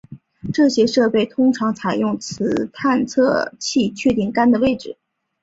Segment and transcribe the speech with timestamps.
[0.51, 4.97] 这些设备通常采用磁探测器确定杆的位置。